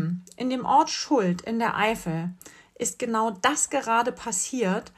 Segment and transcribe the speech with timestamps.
[0.00, 2.30] Ihr Lieben, in dem Ort Schuld in der Eifel
[2.74, 4.92] ist genau das gerade passiert,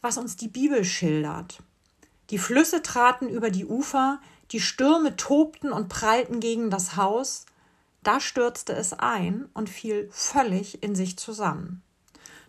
[0.00, 1.62] was uns die Bibel schildert.
[2.30, 7.46] Die Flüsse traten über die Ufer, die Stürme tobten und prallten gegen das Haus,
[8.02, 11.82] da stürzte es ein und fiel völlig in sich zusammen.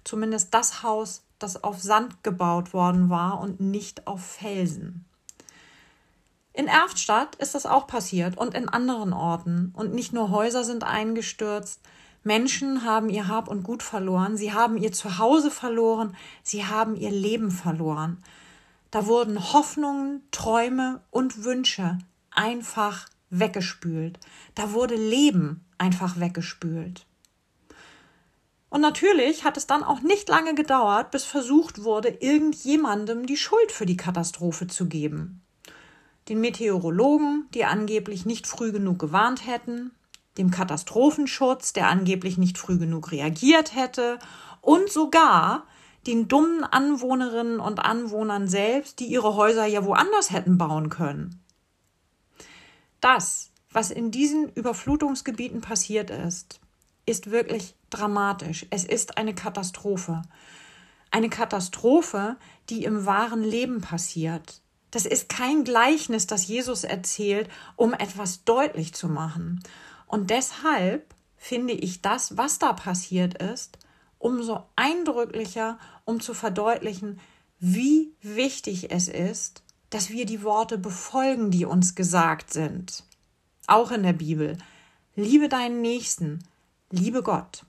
[0.03, 5.05] Zumindest das Haus, das auf Sand gebaut worden war und nicht auf Felsen.
[6.55, 9.73] In Erftstadt ist das auch passiert und in anderen Orten.
[9.75, 11.81] Und nicht nur Häuser sind eingestürzt,
[12.23, 17.11] Menschen haben ihr Hab und Gut verloren, sie haben ihr Zuhause verloren, sie haben ihr
[17.11, 18.23] Leben verloren.
[18.89, 21.97] Da wurden Hoffnungen, Träume und Wünsche
[22.31, 24.17] einfach weggespült.
[24.55, 27.05] Da wurde Leben einfach weggespült.
[28.69, 33.73] Und natürlich hat es dann auch nicht lange gedauert, bis versucht wurde, irgendjemandem die Schuld
[33.73, 35.44] für die Katastrophe zu geben.
[36.27, 39.91] Den Meteorologen, die angeblich nicht früh genug gewarnt hätten,
[40.37, 44.19] dem Katastrophenschutz, der angeblich nicht früh genug reagiert hätte,
[44.61, 45.65] und sogar
[46.07, 51.41] den dummen Anwohnerinnen und Anwohnern selbst, die ihre Häuser ja woanders hätten bauen können.
[53.01, 56.59] Das, was in diesen Überflutungsgebieten passiert ist,
[57.05, 58.65] ist wirklich dramatisch.
[58.69, 60.23] Es ist eine Katastrophe.
[61.11, 62.37] Eine Katastrophe,
[62.69, 64.61] die im wahren Leben passiert.
[64.91, 69.61] Das ist kein Gleichnis, das Jesus erzählt, um etwas deutlich zu machen.
[70.07, 73.77] Und deshalb finde ich das, was da passiert ist,
[74.19, 77.19] umso eindrücklicher, um zu verdeutlichen,
[77.59, 83.03] wie wichtig es ist, dass wir die Worte befolgen, die uns gesagt sind.
[83.67, 84.57] Auch in der Bibel.
[85.15, 86.39] Liebe deinen Nächsten,
[86.91, 87.65] liebe Gott.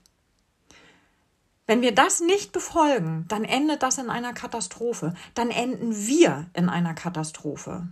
[1.67, 5.13] Wenn wir das nicht befolgen, dann endet das in einer Katastrophe.
[5.35, 7.89] Dann enden wir in einer Katastrophe.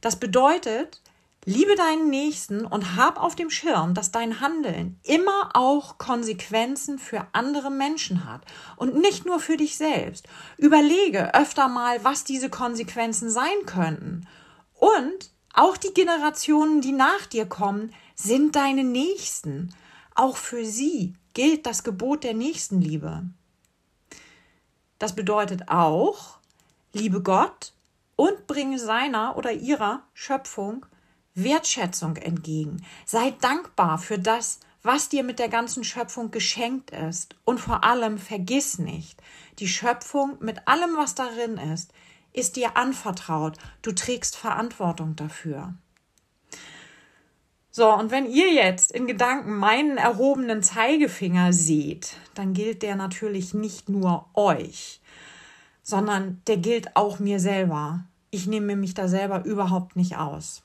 [0.00, 1.02] Das bedeutet,
[1.44, 7.26] Liebe deinen Nächsten und hab auf dem Schirm, dass dein Handeln immer auch Konsequenzen für
[7.32, 8.42] andere Menschen hat
[8.76, 10.28] und nicht nur für dich selbst.
[10.56, 14.28] Überlege öfter mal, was diese Konsequenzen sein könnten.
[14.74, 19.74] Und auch die Generationen, die nach dir kommen, sind deine Nächsten.
[20.14, 23.24] Auch für sie gilt das Gebot der Nächstenliebe.
[24.98, 26.38] Das bedeutet auch,
[26.92, 27.72] liebe Gott
[28.16, 30.86] und bringe seiner oder ihrer Schöpfung
[31.34, 32.84] Wertschätzung entgegen.
[33.06, 37.36] Sei dankbar für das, was dir mit der ganzen Schöpfung geschenkt ist.
[37.44, 39.22] Und vor allem vergiss nicht,
[39.58, 41.92] die Schöpfung mit allem, was darin ist,
[42.32, 43.58] ist dir anvertraut.
[43.82, 45.74] Du trägst Verantwortung dafür.
[47.74, 53.54] So, und wenn ihr jetzt in Gedanken meinen erhobenen Zeigefinger seht, dann gilt der natürlich
[53.54, 55.00] nicht nur euch,
[55.82, 58.04] sondern der gilt auch mir selber.
[58.30, 60.62] Ich nehme mich da selber überhaupt nicht aus.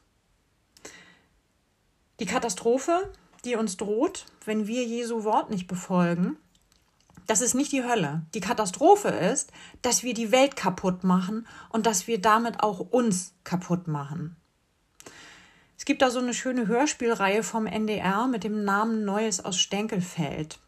[2.20, 3.10] Die Katastrophe,
[3.46, 6.36] die uns droht, wenn wir Jesu Wort nicht befolgen,
[7.26, 8.26] das ist nicht die Hölle.
[8.34, 13.34] Die Katastrophe ist, dass wir die Welt kaputt machen und dass wir damit auch uns
[13.46, 14.36] kaputt machen.
[15.78, 20.60] Es gibt da so eine schöne Hörspielreihe vom NDR mit dem Namen Neues aus Stenkelfeld.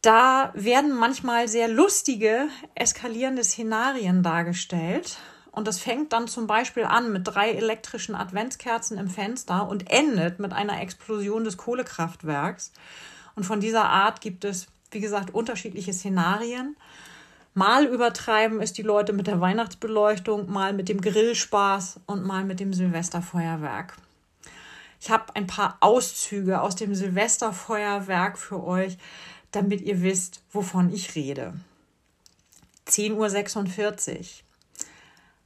[0.00, 5.18] Da werden manchmal sehr lustige, eskalierende Szenarien dargestellt.
[5.50, 10.38] Und das fängt dann zum Beispiel an mit drei elektrischen Adventskerzen im Fenster und endet
[10.38, 12.72] mit einer Explosion des Kohlekraftwerks.
[13.34, 16.76] Und von dieser Art gibt es, wie gesagt, unterschiedliche Szenarien.
[17.54, 22.60] Mal übertreiben es die Leute mit der Weihnachtsbeleuchtung, mal mit dem Grillspaß und mal mit
[22.60, 23.96] dem Silvesterfeuerwerk.
[25.00, 28.98] Ich habe ein paar Auszüge aus dem Silvesterfeuerwerk für euch,
[29.50, 31.54] damit ihr wisst, wovon ich rede.
[32.86, 34.24] 10.46 Uhr.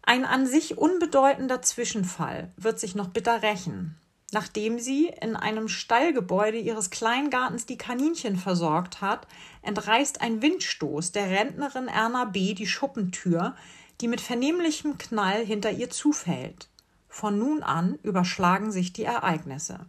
[0.02, 3.96] Ein an sich unbedeutender Zwischenfall wird sich noch bitter rächen.
[4.32, 9.28] Nachdem sie in einem Stallgebäude ihres Kleingartens die Kaninchen versorgt hat,
[9.60, 12.54] entreißt ein Windstoß der Rentnerin Erna B.
[12.54, 13.54] die Schuppentür,
[14.00, 16.70] die mit vernehmlichem Knall hinter ihr zufällt.
[17.08, 19.80] Von nun an überschlagen sich die Ereignisse.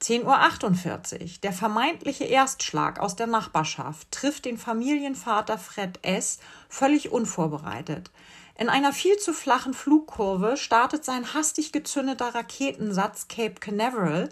[0.00, 1.28] 10.48 Uhr.
[1.42, 6.38] Der vermeintliche Erstschlag aus der Nachbarschaft trifft den Familienvater Fred S.
[6.68, 8.12] völlig unvorbereitet.
[8.54, 14.28] In einer viel zu flachen Flugkurve startet sein hastig gezündeter Raketensatz Cape Canaveral,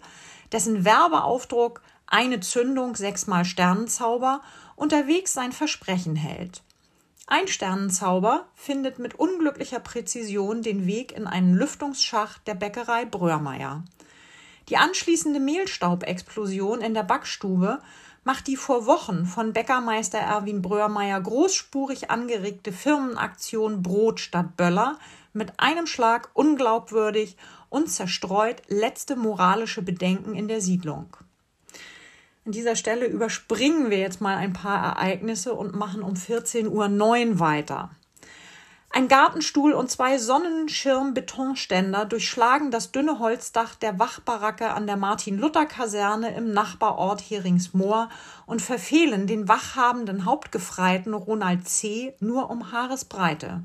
[0.52, 4.42] dessen Werbeaufdruck eine Zündung, sechsmal Sternenzauber
[4.76, 6.62] unterwegs sein Versprechen hält.
[7.26, 13.84] Ein Sternenzauber findet mit unglücklicher Präzision den Weg in einen Lüftungsschacht der Bäckerei Bröhrmeier.
[14.68, 17.80] Die anschließende Mehlstaubexplosion in der Backstube
[18.24, 24.98] macht die vor Wochen von Bäckermeister Erwin Bröhrmeier großspurig angeregte Firmenaktion Brot statt Böller
[25.32, 27.36] mit einem Schlag unglaubwürdig
[27.68, 31.16] und zerstreut letzte moralische Bedenken in der Siedlung.
[32.44, 37.38] An dieser Stelle überspringen wir jetzt mal ein paar Ereignisse und machen um 14.09 Uhr
[37.38, 37.90] weiter.
[38.92, 46.52] Ein Gartenstuhl und zwei Sonnenschirm-Betonständer durchschlagen das dünne Holzdach der Wachbaracke an der Martin-Luther-Kaserne im
[46.52, 48.08] Nachbarort Heringsmoor
[48.46, 52.14] und verfehlen den wachhabenden Hauptgefreiten Ronald C.
[52.18, 53.62] nur um Haaresbreite.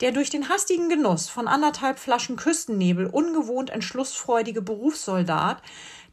[0.00, 5.62] Der durch den hastigen Genuss von anderthalb Flaschen Küstennebel ungewohnt entschlussfreudige Berufssoldat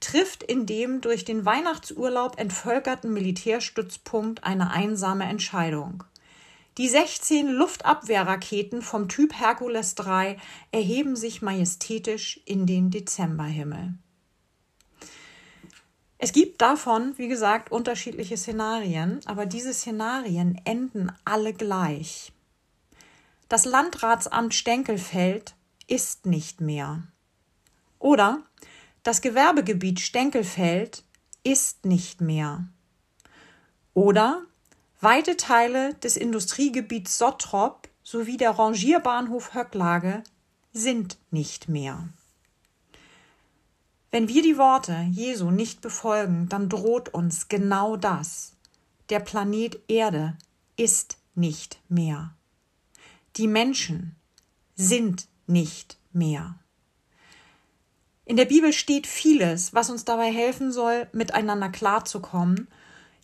[0.02, 6.04] trifft in dem durch den Weihnachtsurlaub entvölkerten Militärstützpunkt eine einsame Entscheidung.
[6.78, 10.38] Die 16 Luftabwehrraketen vom Typ Hercules III
[10.72, 13.94] erheben sich majestätisch in den Dezemberhimmel.
[16.18, 22.32] Es gibt davon, wie gesagt, unterschiedliche Szenarien, aber diese Szenarien enden alle gleich.
[23.50, 25.54] Das Landratsamt Stenkelfeld
[25.86, 27.04] ist nicht mehr.
[28.00, 28.42] Oder
[29.04, 31.04] das Gewerbegebiet Stenkelfeld
[31.44, 32.68] ist nicht mehr.
[33.94, 34.44] Oder
[35.04, 40.24] Weite Teile des Industriegebiets Sottrop sowie der Rangierbahnhof Höcklage
[40.72, 42.08] sind nicht mehr.
[44.12, 48.54] Wenn wir die Worte Jesu nicht befolgen, dann droht uns genau das.
[49.10, 50.38] Der Planet Erde
[50.78, 52.34] ist nicht mehr.
[53.36, 54.16] Die Menschen
[54.76, 56.58] sind nicht mehr.
[58.24, 62.70] In der Bibel steht vieles, was uns dabei helfen soll, miteinander klarzukommen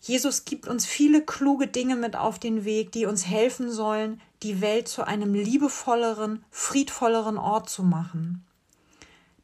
[0.00, 4.60] Jesus gibt uns viele kluge Dinge mit auf den Weg, die uns helfen sollen, die
[4.60, 8.44] Welt zu einem liebevolleren, friedvolleren Ort zu machen.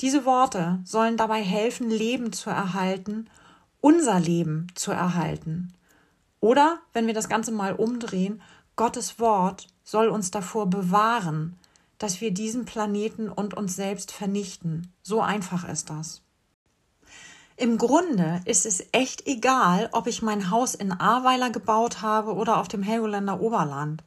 [0.00, 3.28] Diese Worte sollen dabei helfen, Leben zu erhalten,
[3.80, 5.72] unser Leben zu erhalten.
[6.40, 8.42] Oder, wenn wir das Ganze mal umdrehen,
[8.76, 11.56] Gottes Wort soll uns davor bewahren,
[11.98, 14.92] dass wir diesen Planeten und uns selbst vernichten.
[15.02, 16.22] So einfach ist das.
[17.58, 22.58] Im Grunde ist es echt egal, ob ich mein Haus in Ahrweiler gebaut habe oder
[22.58, 24.04] auf dem Helgoländer Oberland.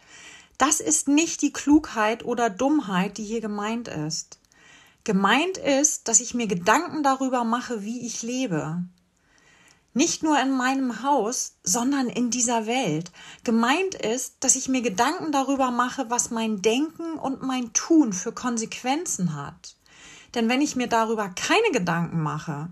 [0.59, 4.39] Das ist nicht die Klugheit oder Dummheit, die hier gemeint ist.
[5.03, 8.83] Gemeint ist, dass ich mir Gedanken darüber mache, wie ich lebe.
[9.95, 13.11] Nicht nur in meinem Haus, sondern in dieser Welt.
[13.43, 18.31] Gemeint ist, dass ich mir Gedanken darüber mache, was mein Denken und mein Tun für
[18.31, 19.75] Konsequenzen hat.
[20.35, 22.69] Denn wenn ich mir darüber keine Gedanken mache,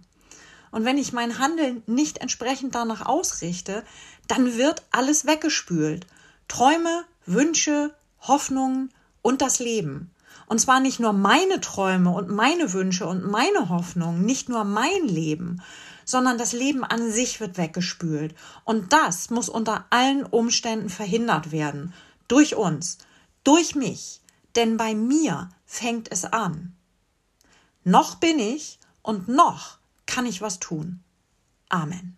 [0.77, 3.83] und wenn ich mein Handeln nicht entsprechend danach ausrichte,
[4.27, 6.06] dann wird alles weggespült.
[6.47, 8.94] Träume, Wünsche, Hoffnungen
[9.24, 10.12] und das Leben.
[10.45, 15.07] Und zwar nicht nur meine Träume und meine Wünsche und meine Hoffnungen, nicht nur mein
[15.07, 15.63] Leben,
[16.06, 18.35] sondern das Leben an sich wird weggespült.
[18.63, 21.91] Und das muss unter allen Umständen verhindert werden.
[22.27, 23.00] Durch uns,
[23.44, 24.21] durch mich.
[24.56, 26.75] Denn bei mir fängt es an.
[27.83, 29.76] Noch bin ich und noch
[30.18, 31.04] kann ich was tun.
[31.69, 32.18] Amen.